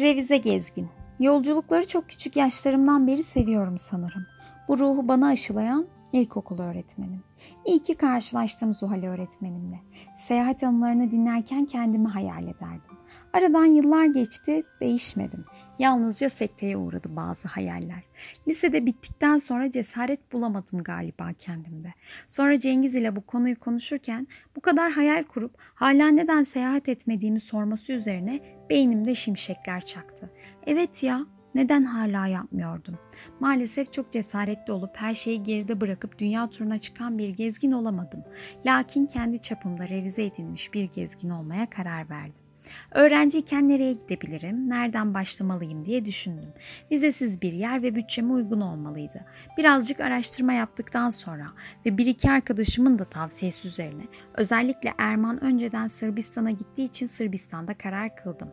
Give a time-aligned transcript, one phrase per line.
[0.00, 0.88] Revize gezgin.
[1.20, 4.26] Yolculukları çok küçük yaşlarımdan beri seviyorum sanırım.
[4.68, 7.22] Bu ruhu bana aşılayan ilkokul öğretmenim.
[7.66, 9.80] İyi ki karşılaştım Zuhal öğretmenimle.
[10.16, 12.98] Seyahat anılarını dinlerken kendimi hayal ederdim.
[13.32, 15.44] Aradan yıllar geçti, değişmedim.
[15.78, 18.02] Yalnızca sekteye uğradı bazı hayaller.
[18.48, 21.92] Lisede bittikten sonra cesaret bulamadım galiba kendimde.
[22.28, 24.26] Sonra Cengiz ile bu konuyu konuşurken
[24.56, 28.40] bu kadar hayal kurup hala neden seyahat etmediğimi sorması üzerine
[28.70, 30.28] beynimde şimşekler çaktı.
[30.66, 32.98] Evet ya, neden hala yapmıyordum?
[33.40, 38.24] Maalesef çok cesaretli olup her şeyi geride bırakıp dünya turuna çıkan bir gezgin olamadım.
[38.66, 42.42] Lakin kendi çapımda revize edilmiş bir gezgin olmaya karar verdim.
[42.90, 46.48] Öğrenciyken nereye gidebilirim, nereden başlamalıyım diye düşündüm.
[46.90, 49.24] Vizesiz bir yer ve bütçeme uygun olmalıydı.
[49.58, 51.46] Birazcık araştırma yaptıktan sonra
[51.86, 54.02] ve bir iki arkadaşımın da tavsiyesi üzerine
[54.34, 58.48] özellikle Erman önceden Sırbistan'a gittiği için Sırbistan'da karar kıldım.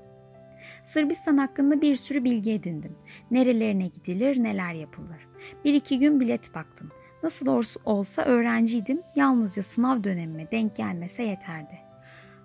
[0.86, 2.91] Sırbistan hakkında bir sürü bilgi edindim.
[3.32, 5.28] Nerelerine gidilir, neler yapılır.
[5.66, 6.91] Bir iki gün bilet baktım.
[7.24, 11.91] Nasıl olsa öğrenciydim, yalnızca sınav dönemime denk gelmese yeterdi.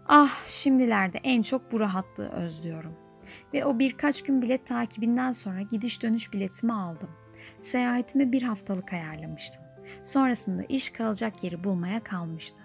[0.09, 2.93] Ah şimdilerde en çok bu rahatlığı özlüyorum.
[3.55, 7.11] Ve o birkaç gün bilet takibinden sonra gidiş dönüş biletimi aldım.
[7.61, 9.62] Seyahatimi bir haftalık ayarlamıştım.
[10.05, 12.62] Sonrasında iş kalacak yeri bulmaya kalmıştı.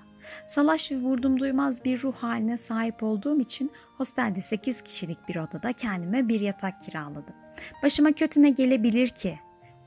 [0.47, 5.73] Salaş ve vurdum duymaz bir ruh haline sahip olduğum için hostelde 8 kişilik bir odada
[5.73, 7.35] kendime bir yatak kiraladım.
[7.83, 9.39] Başıma kötü ne gelebilir ki?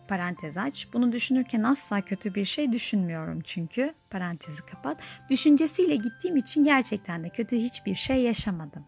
[0.08, 0.88] Parantez aç.
[0.92, 3.94] Bunu düşünürken asla kötü bir şey düşünmüyorum çünkü.
[4.10, 5.02] Parantezi kapat.
[5.30, 8.84] Düşüncesiyle gittiğim için gerçekten de kötü hiçbir şey yaşamadım.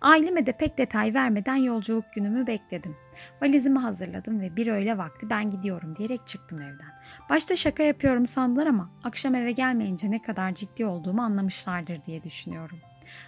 [0.00, 2.96] Aileme de pek detay vermeden yolculuk günümü bekledim.
[3.42, 6.90] Valizimi hazırladım ve bir öğle vakti ben gidiyorum diyerek çıktım evden.
[7.30, 12.78] Başta şaka yapıyorum sandılar ama akşam eve gelmeyince ne kadar ciddi olduğumu anlamışlardır diye düşünüyorum.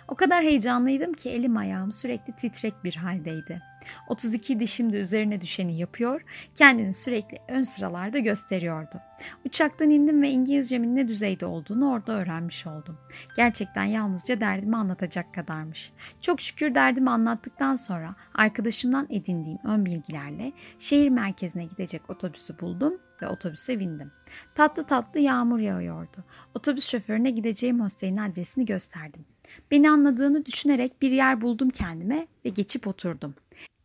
[0.09, 3.63] O kadar heyecanlıydım ki elim ayağım sürekli titrek bir haldeydi.
[4.09, 6.21] 32 dişim de üzerine düşeni yapıyor,
[6.55, 9.01] kendini sürekli ön sıralarda gösteriyordu.
[9.45, 12.99] Uçaktan indim ve İngilizcemin ne düzeyde olduğunu orada öğrenmiş oldum.
[13.37, 15.91] Gerçekten yalnızca derdimi anlatacak kadarmış.
[16.21, 23.29] Çok şükür derdimi anlattıktan sonra arkadaşımdan edindiğim ön bilgilerle şehir merkezine gidecek otobüsü buldum ve
[23.29, 24.13] otobüse bindim.
[24.55, 26.23] Tatlı tatlı yağmur yağıyordu.
[26.55, 29.25] Otobüs şoförüne gideceğim hostelin adresini gösterdim.
[29.71, 33.35] Beni anladığını düşünerek bir yer buldum kendime ve geçip oturdum.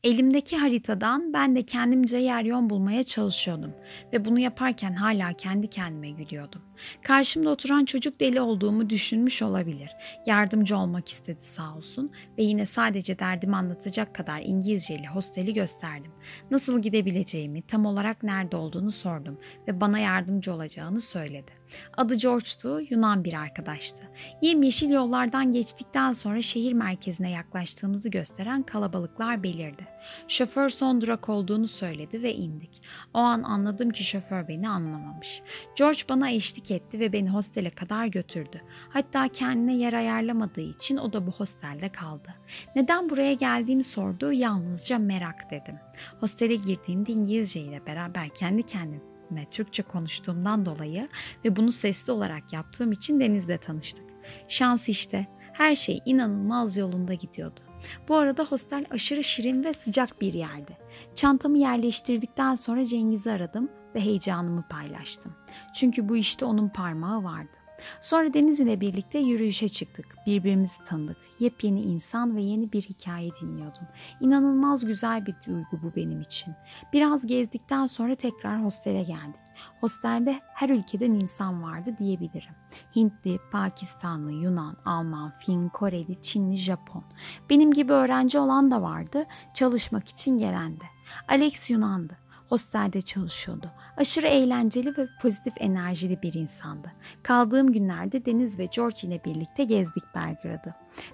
[0.04, 3.74] Elimdeki haritadan ben de kendimce yer yön bulmaya çalışıyordum
[4.14, 6.62] ve bunu yaparken hala kendi kendime gülüyordum.
[7.04, 9.90] Karşımda oturan çocuk deli olduğumu düşünmüş olabilir.
[10.26, 16.12] Yardımcı olmak istedi sağ olsun ve yine sadece derdimi anlatacak kadar İngilizceli hosteli gösterdim.
[16.52, 19.38] Nasıl gidebileceğimi, tam olarak nerede olduğunu sordum
[19.68, 21.59] ve bana yardımcı olacağını söyledi.
[21.98, 24.04] Adı George'tu, Yunan bir arkadaştı.
[24.42, 29.88] Yemyeşil yollardan geçtikten sonra şehir merkezine yaklaştığımızı gösteren kalabalıklar belirdi.
[30.28, 32.82] Şoför son durak olduğunu söyledi ve indik.
[33.14, 35.42] O an anladım ki şoför beni anlamamış.
[35.76, 38.58] George bana eşlik etti ve beni hostele kadar götürdü.
[38.90, 42.34] Hatta kendine yer ayarlamadığı için o da bu hostelde kaldı.
[42.76, 45.76] Neden buraya geldiğimi sordu, yalnızca merak dedim.
[46.20, 49.19] Hostele girdiğimde İngilizce ile beraber kendi kendime
[49.52, 51.10] Türkçe konuştuğumdan dolayı
[51.46, 54.06] ve bunu sesli olarak yaptığım için Deniz'le tanıştık.
[54.48, 55.28] Şans işte.
[55.54, 57.60] Her şey inanılmaz yolunda gidiyordu.
[58.08, 60.78] Bu arada hostel aşırı şirin ve sıcak bir yerdi.
[61.16, 65.32] Çantamı yerleştirdikten sonra Cengiz'i aradım ve heyecanımı paylaştım.
[65.76, 67.58] Çünkü bu işte onun parmağı vardı.
[68.02, 70.06] Sonra Deniz ile birlikte yürüyüşe çıktık.
[70.26, 71.18] Birbirimizi tanıdık.
[71.40, 73.84] Yepyeni insan ve yeni bir hikaye dinliyordum.
[74.22, 76.54] İnanılmaz güzel bir duygu bu benim için.
[76.94, 79.42] Biraz gezdikten sonra tekrar hostele geldik.
[79.82, 82.54] Hostelde her ülkeden insan vardı diyebilirim.
[82.96, 87.04] Hintli, Pakistanlı, Yunan, Alman, Fin, Koreli, Çinli, Japon.
[87.50, 89.22] Benim gibi öğrenci olan da vardı,
[89.54, 90.86] çalışmak için gelen de.
[91.28, 92.18] Alex Yunandı.
[92.50, 93.70] Hostelde çalışıyordu.
[93.98, 96.92] Aşırı eğlenceli ve pozitif enerjili bir insandı.
[97.24, 100.72] Kaldığım günlerde Deniz ve George ile birlikte gezdik Belgrad'ı.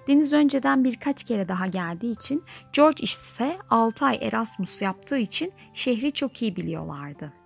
[0.08, 6.12] Deniz önceden birkaç kere daha geldiği için, George ise 6 ay Erasmus yaptığı için şehri
[6.12, 7.45] çok iyi biliyorlardı.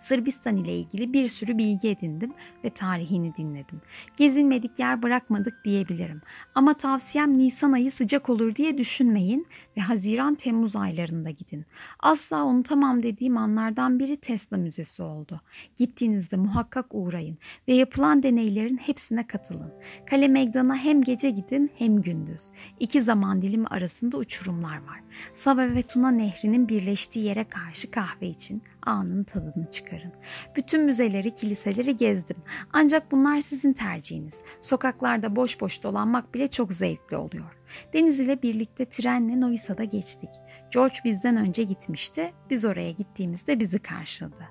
[0.00, 2.32] Sırbistan ile ilgili bir sürü bilgi edindim
[2.64, 3.80] ve tarihini dinledim.
[4.16, 6.20] Gezinmedik yer bırakmadık diyebilirim.
[6.54, 11.66] Ama tavsiyem Nisan ayı sıcak olur diye düşünmeyin ve Haziran-Temmuz aylarında gidin.
[12.00, 15.40] Asla unutamam dediğim anlardan biri Tesla Müzesi oldu.
[15.76, 17.36] Gittiğinizde muhakkak uğrayın
[17.68, 19.72] ve yapılan deneylerin hepsine katılın.
[20.10, 22.50] Kale Megdan'a hem gece gidin hem gündüz.
[22.80, 25.00] İki zaman dilimi arasında uçurumlar var.
[25.34, 29.89] Sava ve Tuna Nehri'nin birleştiği yere karşı kahve için anın tadını çıkarın.
[29.90, 30.12] Çıkarın.
[30.56, 32.36] Bütün müzeleri, kiliseleri gezdim.
[32.72, 34.40] Ancak bunlar sizin tercihiniz.
[34.60, 37.56] Sokaklarda boş boş dolanmak bile çok zevkli oluyor.
[37.92, 40.30] Deniz ile birlikte trenle Novi Sad'a geçtik.
[40.72, 42.30] George bizden önce gitmişti.
[42.50, 44.44] Biz oraya gittiğimizde bizi karşıladı.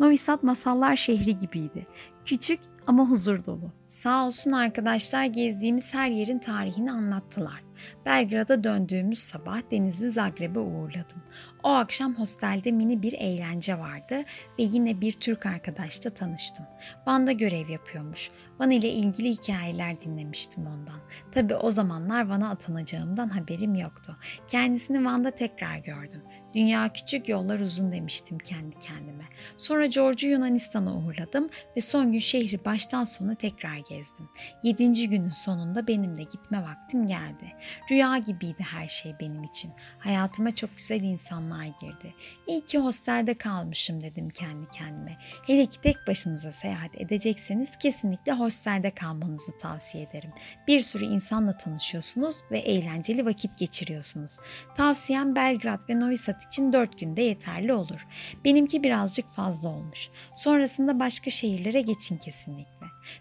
[0.00, 1.84] Novi Sad masallar şehri gibiydi.
[2.24, 3.72] Küçük ama huzur dolu.
[3.86, 7.66] Sağ olsun arkadaşlar gezdiğimiz her yerin tarihini anlattılar.
[8.06, 11.22] Belgrad'a döndüğümüz sabah Deniz'i Zagreb'e uğurladım.
[11.66, 14.22] O akşam hostelde mini bir eğlence vardı
[14.58, 16.66] ve yine bir Türk arkadaşla tanıştım.
[17.06, 18.30] Van'da görev yapıyormuş.
[18.58, 21.00] Van ile ilgili hikayeler dinlemiştim ondan.
[21.32, 24.14] Tabi o zamanlar Van'a atanacağımdan haberim yoktu.
[24.48, 26.22] Kendisini Van'da tekrar gördüm.
[26.54, 29.24] Dünya küçük yollar uzun demiştim kendi kendime.
[29.56, 34.28] Sonra George'u Yunanistan'a uğurladım ve son gün şehri baştan sona tekrar gezdim.
[34.62, 37.52] Yedinci günün sonunda benim de gitme vaktim geldi.
[37.90, 39.72] Rüya gibiydi her şey benim için.
[39.98, 42.14] Hayatıma çok güzel insanlar girdi.
[42.46, 45.18] İyi ki hostelde kalmışım dedim kendi kendime.
[45.46, 50.30] Hele ki tek başınıza seyahat edecekseniz kesinlikle hostelde kalmanızı tavsiye ederim.
[50.68, 54.36] Bir sürü insanla tanışıyorsunuz ve eğlenceli vakit geçiriyorsunuz.
[54.76, 58.06] Tavsiyem Belgrad ve Novi Sad için 4 günde yeterli olur.
[58.44, 60.10] Benimki birazcık fazla olmuş.
[60.34, 62.75] Sonrasında başka şehirlere geçin kesinlikle.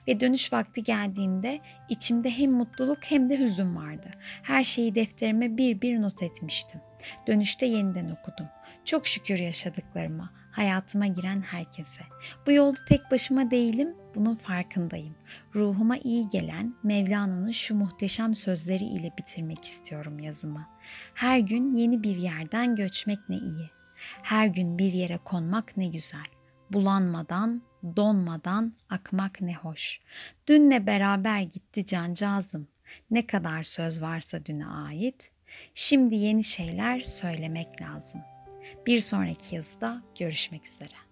[0.08, 1.60] Ve dönüş vakti geldiğinde
[1.90, 4.12] içimde hem mutluluk hem de hüzün vardı.
[4.44, 6.82] Her şeyi defterime bir bir not etmiştim.
[7.28, 8.48] Dönüşte yeniden okudum.
[8.86, 12.02] Çok şükür yaşadıklarıma, hayatıma giren herkese.
[12.46, 15.16] Bu yolda tek başıma değilim, bunun farkındayım.
[15.56, 20.68] Ruhuma iyi gelen Mevlana'nın şu muhteşem sözleri ile bitirmek istiyorum yazımı.
[21.14, 23.70] Her gün yeni bir yerden göçmek ne iyi.
[24.22, 26.35] Her gün bir yere konmak ne güzel.
[26.72, 27.62] Bulanmadan,
[27.96, 30.00] donmadan akmak ne hoş.
[30.48, 32.68] Dünle beraber gitti cancağızım.
[33.12, 35.32] Ne kadar söz varsa düne ait,
[35.74, 38.22] Şimdi yeni şeyler söylemek lazım.
[38.88, 41.05] Bir sonraki yazıda görüşmek üzere.